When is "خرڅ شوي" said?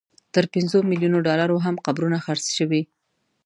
2.25-2.81